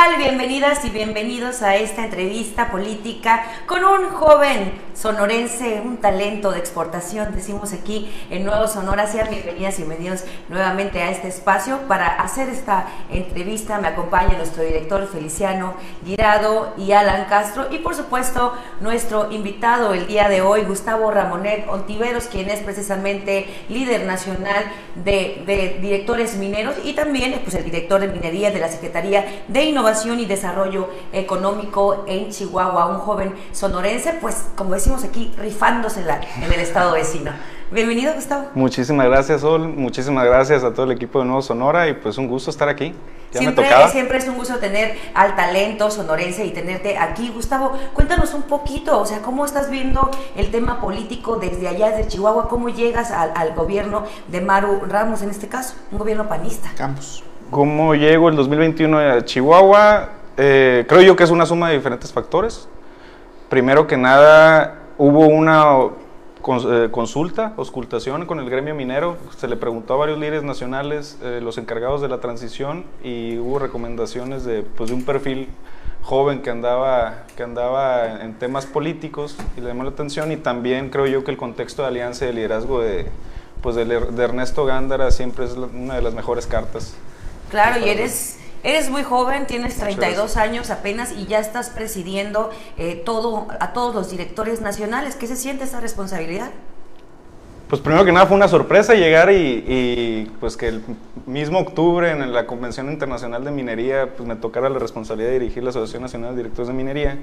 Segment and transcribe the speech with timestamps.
[0.00, 0.16] tal?
[0.16, 7.34] Bienvenidas y bienvenidos a esta entrevista política con un joven sonorense, un talento de exportación,
[7.34, 9.06] decimos aquí en Nuevo Sonora.
[9.06, 11.80] Sean bienvenidas y bienvenidos nuevamente a este espacio.
[11.88, 15.74] Para hacer esta entrevista me acompaña nuestro director Feliciano
[16.04, 21.66] Girado y Alan Castro y por supuesto nuestro invitado el día de hoy, Gustavo Ramonet
[21.68, 24.64] Ontiveros, quien es precisamente líder nacional
[24.94, 29.64] de, de directores mineros y también pues, el director de minería de la Secretaría de
[29.64, 36.52] Innovación y Desarrollo Económico en Chihuahua, un joven sonorense, pues como decimos aquí, rifándosela en
[36.52, 37.32] el estado vecino.
[37.72, 38.50] Bienvenido, Gustavo.
[38.54, 39.66] Muchísimas gracias, Sol.
[39.66, 42.94] Muchísimas gracias a todo el equipo de Nuevo Sonora y pues un gusto estar aquí.
[43.32, 47.28] Ya siempre, siempre es un gusto tener al talento sonorense y tenerte aquí.
[47.34, 52.06] Gustavo, cuéntanos un poquito, o sea, ¿cómo estás viendo el tema político desde allá, desde
[52.06, 52.48] Chihuahua?
[52.48, 56.70] ¿Cómo llegas al, al gobierno de Maru Ramos en este caso, un gobierno panista?
[56.76, 57.24] Campos.
[57.50, 60.10] ¿Cómo llego el 2021 a Chihuahua?
[60.36, 62.68] Eh, creo yo que es una suma de diferentes factores.
[63.48, 69.16] Primero que nada, hubo una eh, consulta, auscultación con el gremio minero.
[69.36, 73.58] Se le preguntó a varios líderes nacionales, eh, los encargados de la transición, y hubo
[73.58, 75.48] recomendaciones de, pues, de un perfil
[76.02, 80.30] joven que andaba, que andaba en temas políticos y le llamó la atención.
[80.30, 83.06] Y también creo yo que el contexto de alianza y de liderazgo de,
[83.60, 86.96] pues, de, de Ernesto Gándara siempre es una de las mejores cartas
[87.50, 93.02] Claro, y eres, eres muy joven, tienes 32 años apenas y ya estás presidiendo eh,
[93.04, 95.16] todo, a todos los directores nacionales.
[95.16, 96.50] ¿Qué se siente esa responsabilidad?
[97.68, 100.82] Pues primero que nada fue una sorpresa llegar y, pues que el
[101.26, 105.62] mismo octubre en la Convención Internacional de Minería pues me tocara la responsabilidad de dirigir
[105.62, 107.18] la Asociación Nacional de Directores de Minería.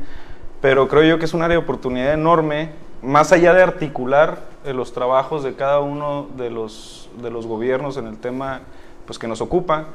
[0.62, 4.74] Pero creo yo que es un área de oportunidad enorme, más allá de articular eh,
[4.74, 8.62] los trabajos de cada uno de los, de los gobiernos en el tema
[9.06, 9.88] pues, que nos ocupa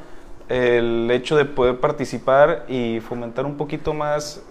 [0.52, 4.42] el hecho de poder participar y fomentar un poquito más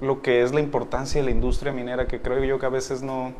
[0.00, 3.02] lo que es la importancia de la industria minera, que creo yo que a veces
[3.02, 3.32] no,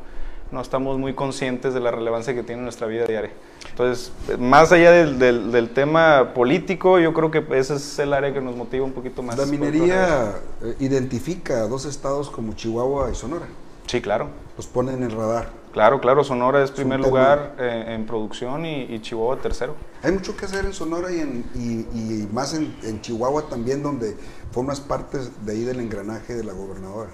[0.53, 3.33] no estamos muy conscientes de la relevancia que tiene en nuestra vida diaria.
[3.71, 8.41] Entonces, más allá del, del, tema político, yo creo que ese es el área que
[8.41, 9.37] nos motiva un poquito más.
[9.37, 13.47] La minería eh, identifica a dos estados como Chihuahua y Sonora.
[13.87, 14.29] Sí, claro.
[14.57, 15.60] Los pone en el radar.
[15.73, 19.77] Claro, claro, Sonora es, primer lugar eh, en producción y, Chihuahua tercero.
[20.03, 24.17] Hay mucho que hacer en Sonora y, en, y, más en, Chihuahua también, donde
[24.51, 27.11] formas parte de ahí del engranaje de la gobernadora.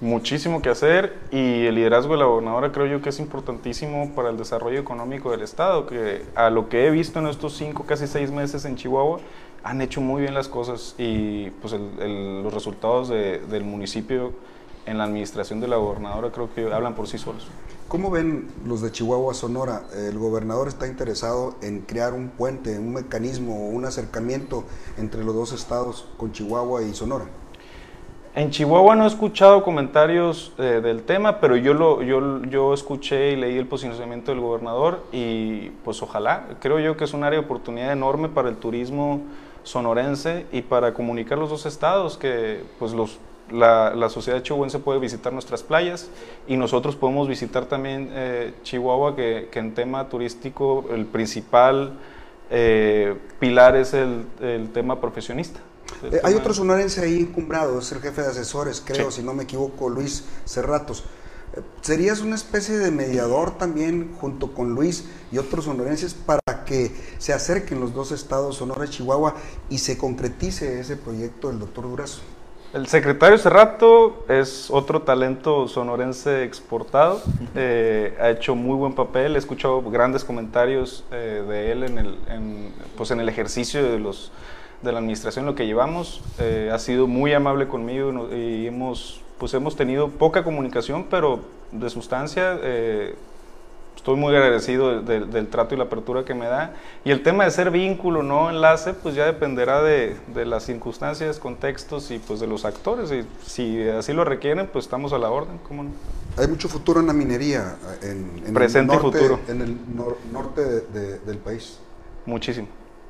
[0.00, 4.30] Muchísimo que hacer y el liderazgo de la gobernadora creo yo que es importantísimo para
[4.30, 8.08] el desarrollo económico del Estado, que a lo que he visto en estos cinco, casi
[8.08, 9.20] seis meses en Chihuahua,
[9.62, 14.32] han hecho muy bien las cosas y pues los resultados del municipio
[14.84, 17.46] en la administración de la gobernadora creo que hablan por sí solos.
[17.88, 19.82] ¿Cómo ven los de Chihuahua Sonora?
[19.94, 24.64] El gobernador está interesado en crear un puente, un mecanismo, un acercamiento
[24.96, 27.26] entre los dos estados con Chihuahua y Sonora.
[28.34, 33.32] En Chihuahua no he escuchado comentarios eh, del tema, pero yo, lo, yo, yo escuché
[33.32, 37.38] y leí el posicionamiento del gobernador y pues ojalá, creo yo que es un área
[37.38, 39.20] de oportunidad enorme para el turismo
[39.62, 43.18] sonorense y para comunicar los dos estados, que pues los
[43.50, 46.08] la, la, sociedad chihuahuense puede visitar nuestras playas
[46.46, 51.98] y nosotros podemos visitar también eh, Chihuahua, que, que, en tema turístico el principal
[52.50, 55.60] eh, pilar es el, el tema profesionista.
[56.02, 59.44] Eh, hay otro sonorense ahí encumbrado, es el jefe de asesores, creo, si no me
[59.44, 61.04] equivoco, Luis Cerratos.
[61.82, 67.32] ¿Serías una especie de mediador también junto con Luis y otros sonorenses para que se
[67.32, 69.36] acerquen los dos estados, Sonora y Chihuahua,
[69.70, 72.22] y se concretice ese proyecto del doctor Durazo?
[72.74, 77.22] El secretario Cerrato es otro talento sonorense exportado.
[77.54, 79.36] Eh, ha hecho muy buen papel.
[79.36, 82.18] He escuchado grandes comentarios eh, de él en el,
[82.96, 84.32] pues en el ejercicio de, los,
[84.82, 86.20] de la administración, lo que llevamos.
[86.40, 91.88] Eh, ha sido muy amable conmigo y hemos, pues hemos tenido poca comunicación, pero de
[91.90, 92.58] sustancia
[93.96, 96.74] estoy muy agradecido del trato y la apertura que me da.
[97.04, 102.10] Y el tema de ser vínculo, no enlace, pues ya dependerá de, las circunstancias, contextos
[102.10, 103.10] y pues de los actores.
[103.12, 105.90] Y si así lo requieren, pues estamos a la orden, ¿cómo no?
[106.36, 109.40] Hay mucho futuro en la minería, en, Presente el norte, y futuro.
[109.48, 109.76] En el
[110.32, 110.62] norte
[111.24, 111.78] del país.
[112.26, 112.68] Muchísimo,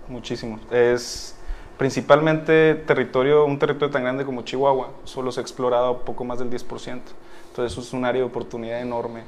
[0.09, 0.61] muchísimo.
[0.71, 1.35] Es
[1.79, 6.51] principalmente territorio, un territorio tan grande como Chihuahua, solo se ha explorado poco más del
[6.51, 7.01] 10%.
[7.49, 9.23] Entonces es un área de oportunidad enorme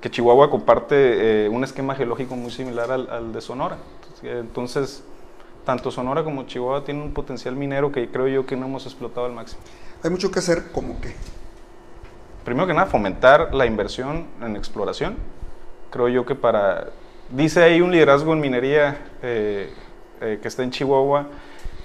[0.00, 3.78] que Chihuahua comparte eh, un esquema geológico muy similar al, de Sonora.
[4.22, 5.04] Entonces,
[5.64, 9.26] tanto Sonora como Chihuahua tienen un potencial minero que creo yo que no hemos explotado
[9.26, 9.60] al máximo.
[10.02, 11.14] Hay mucho que hacer, ¿cómo qué?
[12.44, 15.16] Primero que nada, fomentar la inversión en exploración.
[15.90, 16.90] Creo yo que para...
[17.30, 19.72] Dice ahí un liderazgo en minería eh,
[20.20, 21.26] eh, que está en Chihuahua,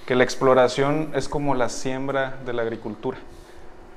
[0.06, 3.18] que la exploración es como la siembra de la agricultura.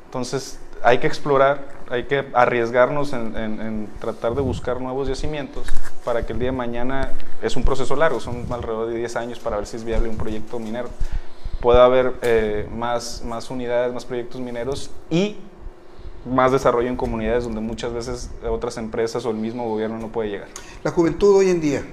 [0.05, 5.67] Entonces hay que explorar, hay que arriesgarnos en, tratar de buscar nuevos yacimientos
[6.03, 7.11] para que el día de mañana,
[7.41, 10.17] es un proceso largo, son alrededor de 10 años para ver si es viable un
[10.17, 10.89] proyecto minero,
[11.59, 15.37] pueda haber eh, más, más unidades, más proyectos mineros y
[16.23, 20.29] más desarrollo en comunidades donde muchas veces otras empresas o el mismo gobierno no puede
[20.29, 20.49] llegar.
[20.83, 21.83] La juventud hoy en día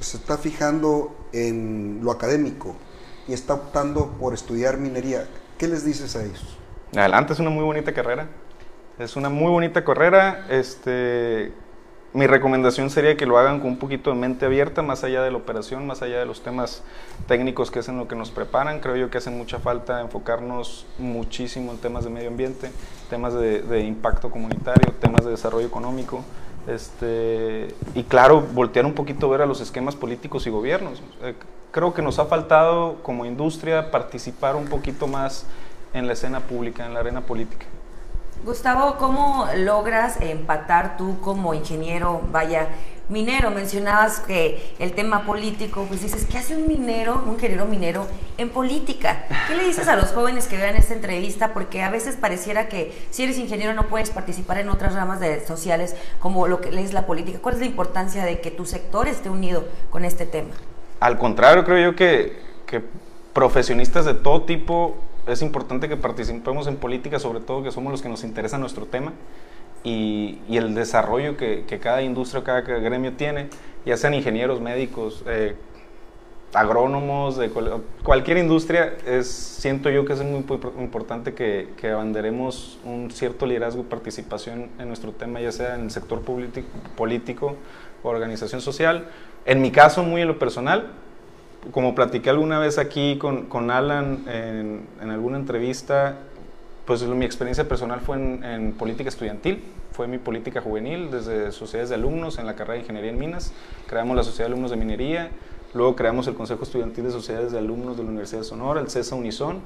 [0.00, 2.76] se está fijando en lo académico
[3.26, 5.26] y está optando por estudiar minería.
[5.56, 6.58] ¿Qué les dices a ellos?
[6.94, 8.28] Adelante, es una muy bonita carrera.
[9.02, 10.46] Es una muy bonita carrera.
[10.48, 11.52] Este,
[12.12, 15.32] mi recomendación sería que lo hagan con un poquito de mente abierta, más allá de
[15.32, 16.84] la operación, más allá de los temas
[17.26, 18.78] técnicos que es en lo que nos preparan.
[18.78, 22.70] Creo yo que hace mucha falta enfocarnos muchísimo en temas de medio ambiente,
[23.10, 26.22] temas de, impacto comunitario, temas de desarrollo económico.
[26.68, 31.02] Este, y claro, voltear un poquito ver a los esquemas políticos y gobiernos.
[31.22, 31.34] Eh,
[31.72, 35.44] creo que nos ha faltado como industria participar un poquito más
[35.92, 37.66] en la escena pública, en la arena política.
[38.44, 42.70] Gustavo, ¿cómo logras empatar tú como ingeniero, vaya,
[43.08, 43.52] minero?
[43.52, 48.08] Mencionabas que el tema político, pues dices, ¿qué hace un minero, un ingeniero minero
[48.38, 49.26] en política?
[49.46, 51.54] ¿Qué le dices a los jóvenes que vean esta entrevista?
[51.54, 55.46] Porque a veces pareciera que si eres ingeniero no puedes participar en otras ramas de
[55.46, 57.38] sociales como lo que es la política.
[57.40, 60.50] ¿Cuál es la importancia de que tu sector esté unido con este tema?
[60.98, 62.82] Al contrario, creo yo que, que
[63.32, 68.02] profesionistas de todo tipo es importante que participemos en política, sobre todo que somos los
[68.02, 69.12] que nos interesa nuestro tema
[69.84, 73.48] y, el desarrollo que, cada industria, cada gremio tiene,
[73.84, 75.56] ya sean ingenieros, médicos, eh,
[76.54, 77.50] agrónomos, de
[78.02, 80.44] cualquier industria, es, siento yo que es muy,
[80.78, 85.82] importante que, que, abanderemos un cierto liderazgo y participación en nuestro tema, ya sea en
[85.82, 86.20] el sector
[86.96, 87.56] político
[88.02, 89.08] o organización social.
[89.46, 90.92] En mi caso, muy en lo personal,
[91.70, 96.16] como platiqué alguna vez aquí con, con Alan en, en, alguna entrevista,
[96.84, 99.62] pues mi experiencia personal fue en, política estudiantil,
[99.92, 103.52] fue mi política juvenil desde sociedades de alumnos en la carrera de Ingeniería en Minas,
[103.86, 105.30] creamos la Sociedad de Alumnos de Minería,
[105.74, 108.90] luego creamos el Consejo Estudiantil de Sociedades de Alumnos de la Universidad de Sonora, el
[108.90, 109.60] CESA Unison,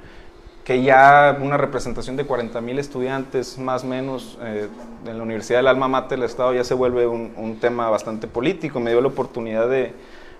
[0.65, 4.69] que ya una representación de 40 mil estudiantes más o menos eh,
[5.07, 8.27] en la Universidad del Alma Mater del Estado ya se vuelve un, un tema bastante
[8.27, 9.93] político, me dio la oportunidad de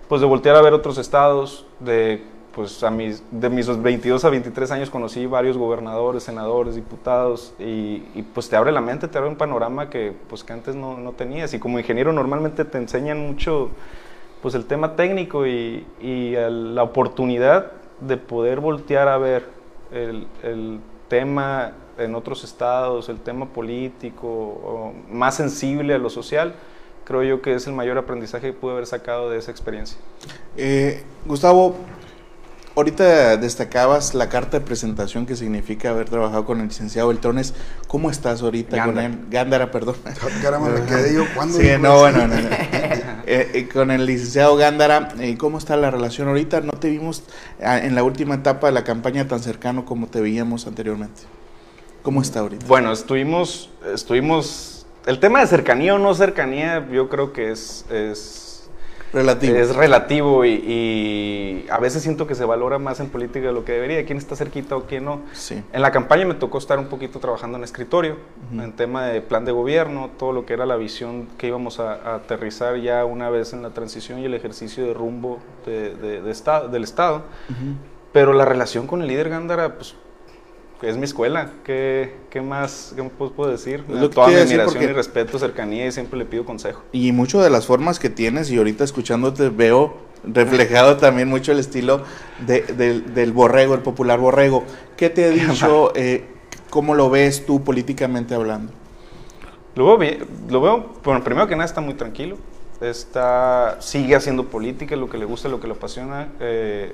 [0.07, 2.23] pues de voltear a ver otros estados, de
[2.57, 7.99] pues a mis, de mis 22 a 23 años conocí varios gobernadores, senadores, diputados y,
[8.33, 11.11] pues te abre la mente, te abre un panorama que pues que antes no, no,
[11.11, 11.53] tenías.
[11.53, 13.69] Y como ingeniero normalmente te enseñan mucho
[14.41, 19.45] pues el tema técnico y, y la oportunidad de poder voltear a ver
[19.91, 20.79] el, el,
[21.09, 26.53] tema en otros estados, el tema político, más sensible a lo social,
[27.07, 29.97] creo yo que es el mayor aprendizaje que pude haber sacado de esa experiencia.
[30.57, 31.77] Eh, Gustavo,
[32.75, 37.53] ahorita destacabas la carta de presentación que significa haber trabajado con el licenciado Beltrones.
[37.87, 39.19] ¿Cómo estás ahorita con él?
[39.29, 39.95] Gándara, perdón.
[40.41, 41.23] Caramba, me quedé yo.
[41.33, 41.57] ¿Cuándo?
[41.57, 46.59] Sí, no, bueno, no, eh, eh, con el licenciado Gándara, ¿cómo está la relación ahorita?
[46.59, 47.23] No te vimos
[47.63, 51.21] ah, en la última etapa de la campaña tan cercano como te veíamos anteriormente.
[52.01, 52.65] ¿Cómo está ahorita?
[52.67, 54.76] Bueno, estuvimos, estuvimos
[55.07, 58.69] el tema de cercanía o no cercanía, yo creo que es, es
[59.13, 59.55] relativo.
[59.55, 63.71] Es relativo y, a veces siento que se valora más en política de lo que
[63.71, 65.21] debería, quién está cerquita o quién no.
[65.31, 65.63] Sí.
[65.71, 68.17] En la campaña me tocó estar un poquito trabajando en escritorio,
[68.51, 72.15] en tema de plan de gobierno, todo lo que era la visión que íbamos a,
[72.15, 76.83] aterrizar ya una vez en la transición y el ejercicio de rumbo de, estado, del
[76.83, 77.23] Estado.
[78.11, 79.95] Pero la relación con el líder Gándara, pues
[80.81, 81.51] es mi escuela.
[81.63, 83.83] ¿Qué, qué más qué puedo decir?
[84.13, 86.83] Toda mi admiración y respeto, cercanía y siempre le pido consejo.
[86.91, 91.59] Y mucho de las formas que tienes y ahorita escuchándote veo reflejado también mucho el
[91.59, 92.03] estilo
[92.45, 94.63] del borrego, el popular borrego.
[94.95, 95.93] ¿Qué te ha dicho?
[95.99, 96.25] Eh,
[96.69, 98.73] ¿Cómo lo ves tú políticamente hablando?
[99.75, 102.37] Lo veo bien, lo veo, bueno, primero que nada está muy tranquilo,
[102.81, 106.93] está, sigue haciendo política, lo que le gusta, lo que le apasiona, eh,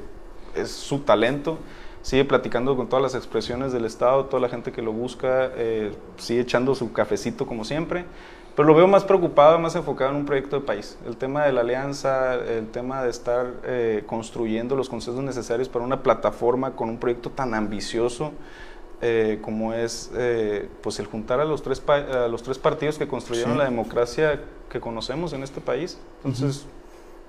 [0.56, 1.58] es su talento
[2.04, 5.94] sigue platicando con todas las expresiones del Estado, toda la gente que lo busca, eh,
[6.18, 8.06] sigue echando su cafecito como siempre,
[8.56, 10.98] pero lo veo más preocupado, más enfocado en un proyecto de país.
[11.08, 15.84] El tema de la alianza, el tema de estar eh, construyendo los consensos necesarios para
[15.84, 18.32] una plataforma con un proyecto tan ambicioso.
[19.06, 20.12] Eh, como es
[20.82, 24.80] pues el juntar a los tres a los tres partidos que construyeron la democracia que
[24.80, 26.66] conocemos en este país entonces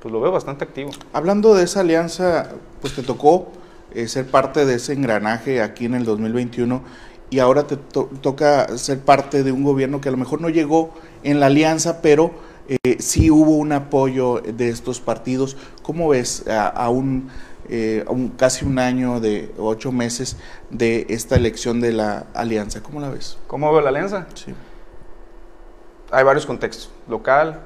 [0.00, 3.48] pues lo veo bastante activo hablando de esa alianza pues te tocó
[3.92, 6.82] eh, ser parte de ese engranaje aquí en el 2021
[7.30, 10.94] y ahora te toca ser parte de un gobierno que a lo mejor no llegó
[11.22, 12.32] en la alianza, pero
[12.68, 15.56] eh, sí hubo un apoyo de estos partidos.
[15.82, 17.30] ¿Cómo ves a, un
[17.68, 20.36] eh, un, casi un año de ocho meses
[20.70, 22.82] de esta elección de la alianza.
[22.82, 23.38] ¿Cómo la ves?
[23.46, 24.26] ¿Cómo veo la alianza?
[24.34, 24.54] Sí.
[26.10, 27.60] Hay varios contextos, local,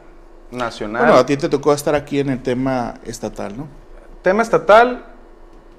[0.53, 1.03] nacional.
[1.03, 3.67] Bueno, a ti te tocó estar aquí en el tema estatal, ¿no?
[4.23, 5.05] Tema estatal,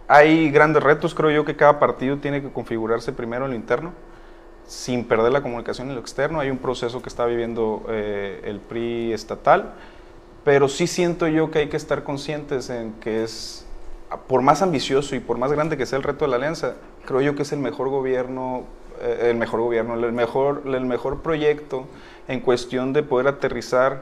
[0.10, 3.94] hay grandes retos, creo yo que cada partido tiene que configurarse primero en lo interno,
[4.66, 6.40] sin perder la comunicación en lo externo.
[6.40, 9.76] Hay un proceso que está viviendo eh, el PRI estatal,
[10.44, 13.68] pero sí siento yo que hay que estar conscientes en que es,
[14.26, 16.74] por más ambicioso y por más grande que sea el reto de la alianza,
[17.06, 18.64] creo yo que es el mejor gobierno,
[19.02, 21.86] eh, el mejor gobierno, el mejor, el mejor proyecto
[22.28, 24.02] en cuestión de poder aterrizar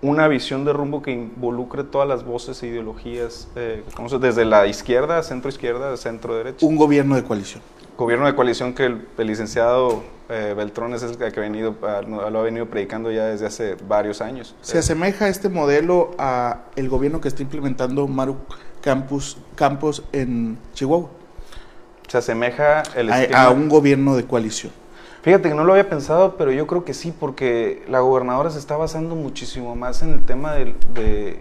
[0.00, 3.82] una visión de rumbo que involucre todas las voces e ideologías, eh,
[4.20, 6.64] desde la izquierda, centro izquierda, centro derecha.
[6.64, 7.62] Un gobierno de coalición.
[7.96, 11.74] Gobierno de coalición que el, licenciado eh, Beltrón es el que ha, venido,
[12.06, 14.54] lo ha venido predicando ya desde hace varios años.
[14.60, 18.36] ¿Se asemeja este modelo a el gobierno que está implementando Maru
[18.80, 21.10] Campos, Campos en Chihuahua?
[22.06, 24.72] Se asemeja el a un gobierno de coalición.
[25.22, 28.58] Fíjate que no lo había pensado, pero yo creo que sí, porque la gobernadora se
[28.58, 31.40] está basando muchísimo más en el tema de,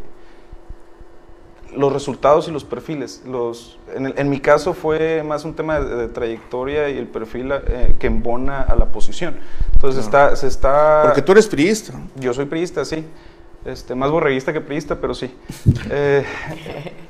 [1.75, 3.21] los resultados y los perfiles.
[3.25, 8.07] Los, en, mi caso fue más un tema de, trayectoria y el perfil eh, que
[8.07, 9.37] embona a la posición.
[9.73, 11.01] Entonces está, se está...
[11.03, 11.93] Porque tú eres priista.
[12.15, 13.05] Yo soy priista, sí.
[13.67, 15.29] Este, más borreguista que priista, pero sí.
[15.91, 16.23] Eh,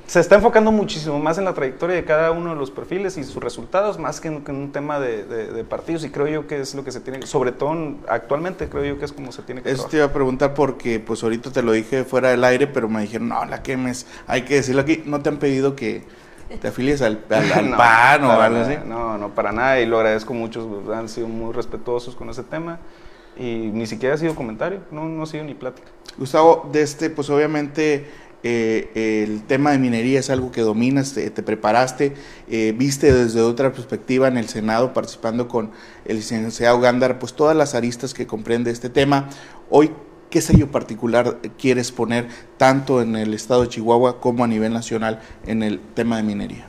[0.08, 3.24] se está enfocando muchísimo más en la trayectoria de cada uno de los perfiles y
[3.24, 6.04] sus resultados, más que en, un tema de, partidos.
[6.04, 7.76] Y creo yo que es lo que se tiene, sobre todo
[8.10, 11.00] actualmente, creo yo que es como se tiene que Eso te iba a preguntar porque,
[11.00, 14.42] pues ahorita te lo dije fuera del aire, pero me dijeron, no, la quemes, hay
[14.42, 15.04] que decirlo aquí.
[15.06, 16.06] ¿No te han pedido que
[16.60, 18.78] te afilies al, PAN o algo así?
[18.84, 19.80] No, no, para nada.
[19.80, 22.80] Y lo agradezco mucho, han sido muy respetuosos con ese tema.
[23.38, 25.88] Y ni siquiera ha sido comentario, no, no ha sido ni plática.
[26.18, 28.06] Gustavo, de este, pues obviamente
[28.44, 32.14] eh, el tema de minería es algo que dominas, te, preparaste,
[32.50, 35.72] eh, viste desde otra perspectiva en el Senado participando con
[36.06, 39.30] el licenciado Gándar, pues todas las aristas que comprende este tema.
[39.70, 39.92] Hoy,
[40.30, 45.22] ¿qué sello particular quieres poner tanto en el estado de Chihuahua como a nivel nacional
[45.46, 46.68] en el tema de minería?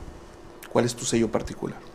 [0.71, 1.88] ¿Cuál es tu sello particular?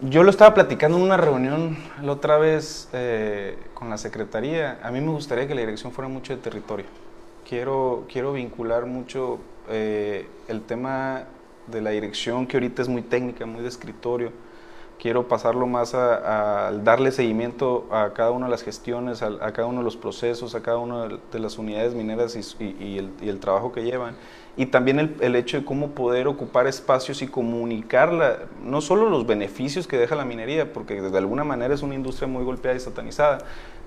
[0.00, 4.78] Yo lo estaba platicando en una reunión la otra vez eh, con la Secretaría.
[4.84, 6.86] A mí me gustaría que la dirección fuera mucho de territorio.
[7.48, 11.24] Quiero, quiero vincular mucho eh, el tema
[11.66, 14.30] de la dirección, que ahorita es muy técnica, muy de escritorio.
[15.00, 19.78] Quiero pasarlo más a, darle seguimiento a cada una de las gestiones, a, cada uno
[19.78, 24.14] de los procesos, a cada una de, las unidades mineras y el trabajo que llevan
[24.58, 29.24] y también el, el, hecho de cómo poder ocupar espacios y comunicarla, no solo los
[29.24, 32.80] beneficios que deja la minería, porque de alguna manera es una industria muy golpeada y
[32.80, 33.38] satanizada,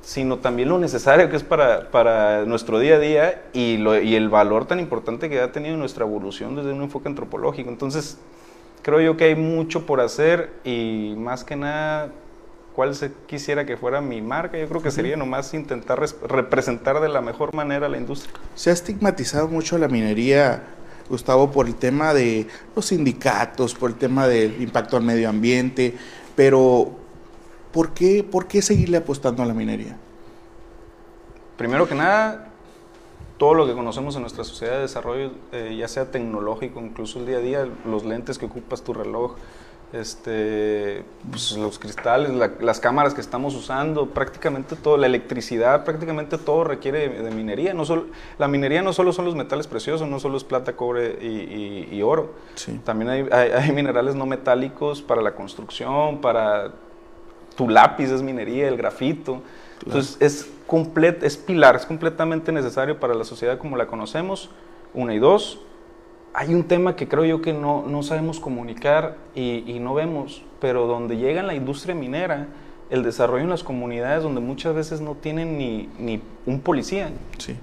[0.01, 4.15] sino también lo necesario que es para, para nuestro día a día y, lo, y
[4.15, 7.69] el valor tan importante que ha tenido nuestra evolución desde un enfoque antropológico.
[7.69, 8.17] Entonces,
[8.81, 12.11] creo yo que hay mucho por hacer y más que nada
[12.75, 14.57] cuál se quisiera que fuera mi marca.
[14.57, 18.33] Yo creo que sería nomás intentar representar de la mejor manera la industria.
[18.55, 20.63] Se ha estigmatizado mucho la minería,
[21.09, 25.95] Gustavo, por el tema de los sindicatos, por el tema del impacto al medio ambiente,
[26.35, 26.91] pero
[27.71, 29.97] ¿por qué, por qué seguirle apostando a la minería?
[31.57, 32.51] Primero que nada,
[33.37, 37.25] todo lo que conocemos en nuestra sociedad de desarrollo, eh, ya sea tecnológico, incluso el
[37.25, 39.35] día a día, los lentes que ocupas tu reloj,
[39.93, 46.63] este, pues, los cristales, las cámaras que estamos usando, prácticamente todo, la electricidad, prácticamente todo
[46.63, 47.73] requiere de, minería.
[47.73, 48.05] No solo,
[48.37, 52.33] la minería no solo son los metales preciosos, no solo es plata, cobre y, oro.
[52.85, 56.71] También hay, hay, minerales no metálicos para la construcción, para
[57.55, 59.41] tu lápiz es minería, el grafito.
[59.85, 64.49] Entonces es, complet, es pilar, es completamente necesario para la sociedad como la conocemos.
[64.93, 65.59] Una y dos,
[66.33, 70.87] hay un tema que creo yo que no, no sabemos comunicar y, no vemos, pero
[70.87, 72.47] donde llega la industria minera,
[72.89, 77.09] el desarrollo en las comunidades donde muchas veces no tienen ni, ni un policía.
[77.37, 77.57] Sí.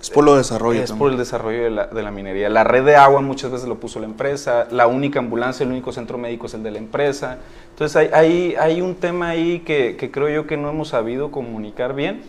[0.00, 0.82] Es por lo desarrollo.
[0.82, 2.48] Es por el desarrollo de la, de la, minería.
[2.48, 5.92] La red de agua muchas veces lo puso la empresa, la única ambulancia, el único
[5.92, 7.38] centro médico es el de la empresa.
[7.70, 11.30] Entonces hay, hay, hay un tema ahí que, que creo yo que no hemos sabido
[11.30, 12.22] comunicar bien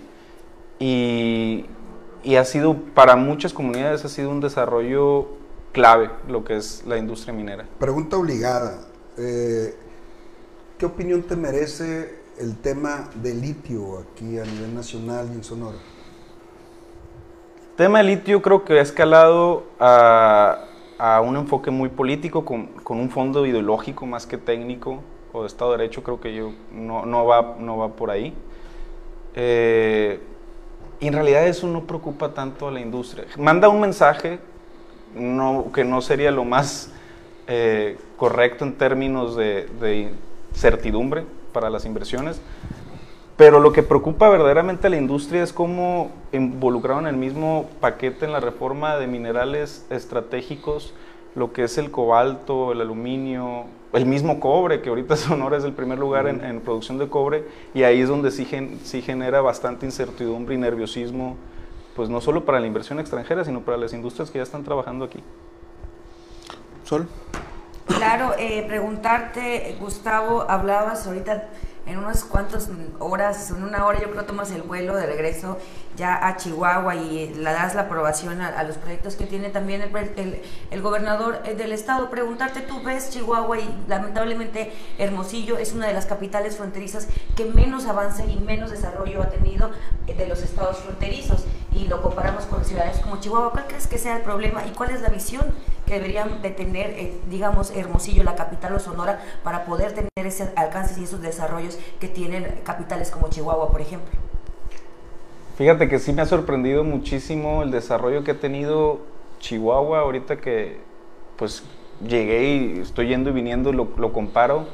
[0.80, 1.66] y,
[2.24, 5.28] y ha sido, para muchas comunidades, ha sido un desarrollo
[5.72, 7.66] clave lo que es la industria minera.
[7.80, 8.80] Pregunta obligada.
[9.18, 9.76] Eh,
[10.78, 15.78] ¿Qué opinión te merece el tema del litio aquí a nivel nacional y en Sonora?
[17.72, 20.66] El tema del litio creo que ha escalado a,
[20.98, 25.02] a un enfoque muy político, con, con, un fondo ideológico más que técnico
[25.32, 28.34] o de Estado de Derecho, creo que yo no, no, va, no va por ahí.
[29.36, 30.20] Eh,
[31.04, 33.26] Y en realidad eso no preocupa tanto a la industria.
[33.38, 34.40] Manda un mensaje
[35.74, 36.94] que no sería lo más
[37.46, 40.14] eh, correcto en términos de, de
[40.54, 42.40] certidumbre para las inversiones,
[43.36, 48.32] pero lo que preocupa verdaderamente a la industria es cómo involucraron el mismo paquete en
[48.32, 50.94] la reforma de minerales estratégicos
[51.36, 55.74] lo que es el cobalto, el aluminio, el mismo cobre, que ahorita Sonora es el
[55.74, 58.48] primer lugar en, producción de cobre, y ahí es donde sí,
[58.84, 61.38] sí genera bastante incertidumbre y nerviosismo,
[61.96, 65.06] pues no solo para la inversión extranjera, sino para las industrias que ya están trabajando
[65.06, 65.20] aquí.
[66.84, 67.08] Sol.
[67.86, 71.50] Claro, eh, preguntarte, Gustavo, hablabas ahorita
[71.86, 75.58] en unas cuantas horas, en una hora yo creo tomas el vuelo de regreso
[75.98, 80.42] ya a Chihuahua y le das la aprobación a, los proyectos que tiene también el,
[80.72, 82.10] el, gobernador eh, del estado.
[82.10, 87.86] Preguntarte, tú ves Chihuahua y lamentablemente Hermosillo es una de las capitales fronterizas que menos
[87.86, 89.72] avance y menos desarrollo ha tenido
[90.08, 93.52] de los estados fronterizos y lo comparamos con ciudades como Chihuahua.
[93.52, 95.44] ¿Cuál crees que sea el problema y cuál es la visión
[95.94, 101.00] deberían de tener, eh, digamos, Hermosillo, la capital o Sonora, para poder tener ese alcance
[101.00, 104.12] y esos desarrollos que tienen capitales como Chihuahua, por ejemplo?
[105.58, 109.02] Fíjate que sí me ha sorprendido muchísimo el desarrollo que ha tenido
[109.40, 110.80] Chihuahua ahorita que
[111.38, 111.64] pues
[112.08, 114.66] llegué y estoy yendo y viniendo, lo, lo comparo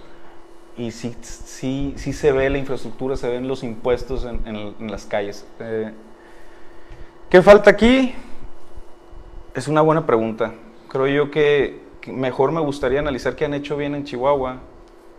[0.80, 4.48] y sí, sí, sí se ve la infraestructura, se ven los impuestos en,
[4.80, 5.46] en, las calles.
[5.60, 5.92] Eh,
[7.30, 8.16] ¿Qué falta aquí?
[9.54, 10.54] Es una buena pregunta.
[10.90, 14.58] Creo yo que mejor me gustaría analizar qué han hecho bien en Chihuahua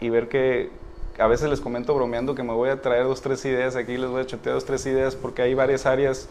[0.01, 0.71] y ver que
[1.17, 4.11] a veces les comento bromeando que me voy a traer dos, tres ideas aquí, les
[4.11, 6.29] voy a chotear dos, tres ideas porque hay varias áreas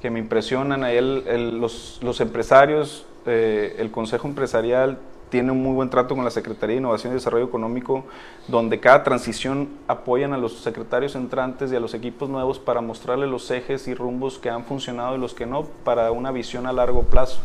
[0.00, 0.84] que me impresionan.
[0.84, 6.30] Ahí los, los, empresarios, eh, el Consejo Empresarial tiene un muy buen trato con la
[6.30, 8.04] Secretaría de Innovación y Desarrollo Económico,
[8.46, 13.28] donde cada transición apoyan a los secretarios entrantes y a los equipos nuevos para mostrarles
[13.28, 16.72] los ejes y rumbos que han funcionado y los que no, para una visión a
[16.72, 17.40] largo plazo.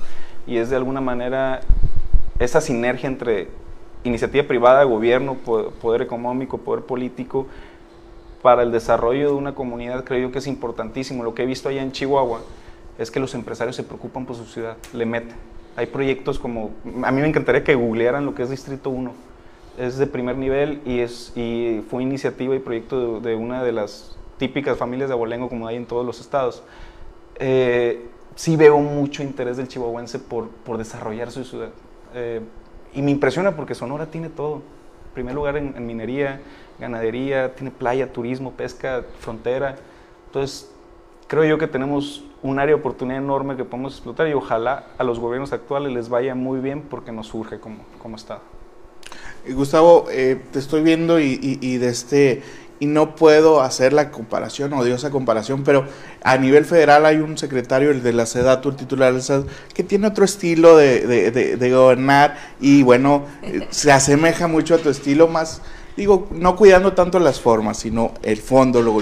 [0.45, 1.61] Y es de alguna manera
[2.39, 3.47] esa sinergia entre
[4.03, 7.47] iniciativa privada, gobierno, poder, económico, poder político,
[8.41, 11.23] para el desarrollo de una comunidad creo yo que es importantísimo.
[11.23, 12.41] Lo que he visto allá en Chihuahua
[12.97, 15.35] es que los empresarios se preocupan por su ciudad, le meten.
[15.75, 16.71] Hay proyectos como,
[17.03, 19.13] a mí me encantaría que googlearan lo que es Distrito 1.
[19.79, 24.15] Es de primer nivel y, es, y fue iniciativa y proyecto de, una de las
[24.37, 26.63] típicas familias de abolengo como hay en todos los estados.
[27.39, 31.69] Eh, sí veo mucho interés del chihuahuense por, por desarrollar su ciudad.
[32.13, 32.41] Eh,
[32.93, 34.55] y me impresiona porque Sonora tiene todo.
[34.55, 36.41] En primer lugar en, minería,
[36.79, 39.75] ganadería, tiene playa, turismo, pesca, frontera.
[40.27, 40.71] Entonces,
[41.27, 45.03] creo yo que tenemos un área de oportunidad enorme que podemos explotar y ojalá a
[45.03, 48.41] los gobiernos actuales les vaya muy bien porque nos surge como, como Estado.
[49.49, 52.43] Gustavo, eh, te estoy viendo y, y de este
[52.83, 55.85] y no puedo hacer la comparación, odiosa comparación, pero
[56.21, 59.47] a nivel federal hay un secretario, el de la SEDATU, el titular de la SEDATU,
[59.73, 65.29] que tiene otro estilo de, gobernar y bueno, eh, se asemeja mucho a tu estilo
[65.29, 65.61] más,
[65.95, 68.97] digo, no cuidando tanto las formas, sino el fondo, lo,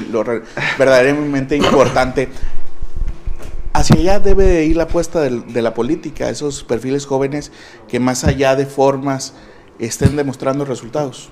[0.77, 2.29] verdaderamente importante.
[3.73, 7.51] Hacia allá debe de ir la apuesta de la política, esos perfiles jóvenes
[7.87, 9.33] que más allá de formas
[9.79, 11.31] estén demostrando resultados.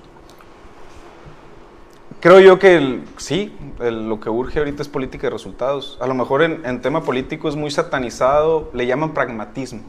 [2.20, 5.98] Creo yo que sí, lo que urge ahorita es política de resultados.
[6.02, 9.82] A lo mejor en, tema político es muy satanizado, le llaman pragmatismo.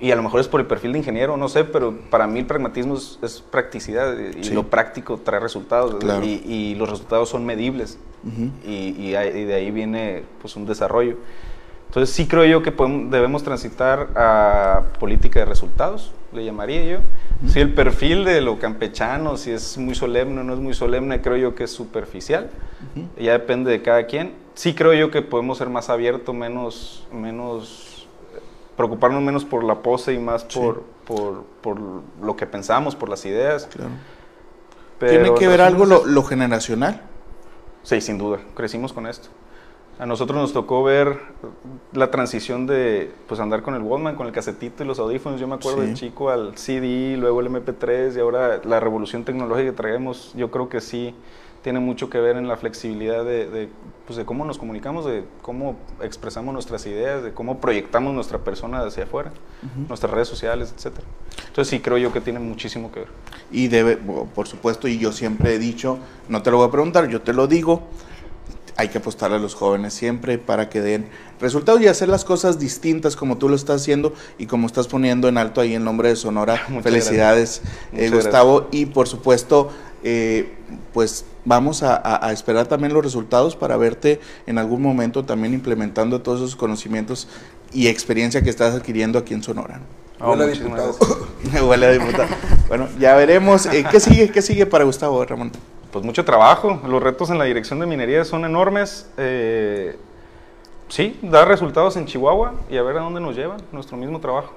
[0.00, 2.40] Y a lo mejor es por el perfil de ingeniero, no sé, pero para mí
[2.40, 7.98] el pragmatismo es, practicidad y lo práctico trae resultados y, los resultados son medibles
[8.64, 11.16] y, de ahí viene pues un desarrollo.
[11.86, 12.72] Entonces sí creo yo que
[13.10, 16.98] debemos transitar a política de resultados, le llamaría yo.
[17.48, 21.20] Si el perfil de lo campechano, si es muy solemne o no es muy solemne,
[21.20, 22.50] creo yo que es superficial.
[23.18, 24.34] Ya depende de cada quien.
[24.54, 28.06] Sí creo yo que podemos ser más abiertos, menos, menos,
[28.76, 31.78] preocuparnos menos por la pose y más por, por,
[32.22, 33.68] lo que pensamos, por las ideas.
[34.98, 37.00] ¿Tiene que ver algo lo, lo generacional?
[37.82, 38.38] Sí, sin duda.
[38.54, 39.30] Crecimos con esto.
[40.00, 41.20] A nosotros nos tocó ver
[41.92, 45.38] la transición de pues andar con el Walkman, con el casetito y los audífonos.
[45.38, 49.72] Yo me acuerdo del chico al CD, luego el MP3 y ahora la revolución tecnológica
[49.72, 51.14] que traemos, yo creo que sí
[51.62, 53.68] tiene mucho que ver en la flexibilidad de,
[54.06, 58.80] pues de cómo nos comunicamos, de cómo expresamos nuestras ideas, de cómo proyectamos nuestra persona
[58.80, 59.32] hacia afuera,
[59.86, 60.96] nuestras redes sociales, etc.
[61.48, 63.08] Entonces sí creo yo que tiene muchísimo que ver.
[63.52, 65.98] Y debe, por supuesto, y yo siempre he dicho,
[66.30, 67.82] no te lo voy a preguntar, yo te lo digo,
[68.80, 71.06] hay que apostar a los jóvenes siempre para que den
[71.38, 75.28] resultados y hacer las cosas distintas como tú lo estás haciendo y como estás poniendo
[75.28, 76.56] en alto ahí el nombre de Sonora.
[76.82, 77.60] Felicidades,
[77.92, 78.68] eh, Gustavo.
[78.72, 79.70] Y por supuesto,
[80.02, 80.54] eh,
[80.94, 86.22] pues vamos a, a, esperar también los resultados para verte en algún momento también implementando
[86.22, 87.28] todos esos conocimientos
[87.72, 89.80] y experiencia que estás adquiriendo aquí en Sonora.
[90.20, 90.96] Oh, Huele a diputado.
[91.68, 92.28] Huele a diputado.
[92.68, 93.66] bueno, ya veremos.
[93.66, 94.30] Eh, ¿Qué sigue?
[94.30, 95.52] ¿Qué sigue para Gustavo, Ramón?
[95.92, 96.80] Pues mucho trabajo.
[96.86, 99.10] Los retos en la dirección de minería son enormes.
[99.16, 99.96] Eh,
[100.88, 104.52] sí, dar resultados en Chihuahua y a ver a dónde nos lleva nuestro mismo trabajo.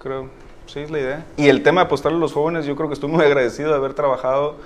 [0.00, 0.28] Creo,
[0.66, 1.26] sí es la idea.
[1.36, 3.76] Y el tema de apostarle a los jóvenes, yo creo que estoy muy agradecido de
[3.76, 4.56] haber trabajado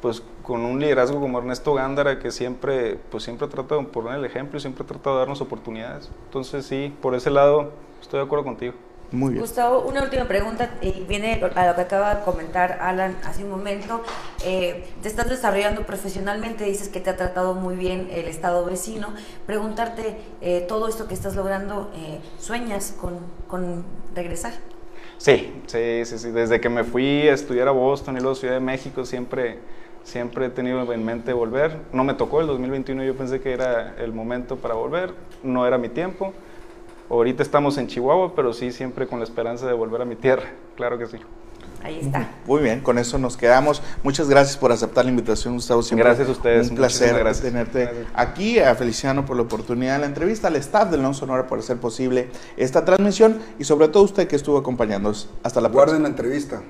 [0.00, 4.24] pues con un liderazgo como Ernesto Gándara que siempre pues siempre trata de poner el
[4.24, 6.10] ejemplo y siempre trata de darnos oportunidades.
[6.26, 8.74] Entonces sí, por ese lado estoy de acuerdo contigo.
[9.10, 9.40] Muy bien.
[9.40, 13.50] Gustavo, una última pregunta y viene a lo que acaba de comentar Alan hace un
[13.50, 14.02] momento.
[14.44, 19.14] Eh, te estás desarrollando profesionalmente, dices que te ha tratado muy bien el estado vecino.
[19.46, 24.52] Preguntarte, eh, todo esto que estás logrando, eh, ¿sueñas con, con, regresar?
[25.16, 26.30] Sí, sí, sí, sí.
[26.30, 29.58] Desde que me fui a estudiar a Boston y luego a Ciudad de México, siempre,
[30.02, 31.78] siempre he tenido en mente volver.
[31.94, 35.78] No me tocó el 2021, yo pensé que era el momento para volver, no era
[35.78, 36.34] mi tiempo
[37.10, 40.44] Ahorita estamos en Chihuahua, pero sí siempre con la esperanza de volver a mi tierra,
[40.76, 41.18] claro que sí.
[41.82, 42.28] Ahí está.
[42.46, 43.82] Muy bien, con eso nos quedamos.
[44.02, 45.82] Muchas gracias por aceptar la invitación, Gustavo.
[45.82, 46.70] Siempre gracias a ustedes.
[46.70, 51.02] Un placer tenerte aquí, a Feliciano por la oportunidad de la entrevista, al staff del
[51.02, 55.30] Non Sonora por hacer posible esta transmisión y sobre todo usted que estuvo acompañándonos.
[55.42, 55.84] Hasta la próxima.
[55.84, 56.62] Guarden la entrevista.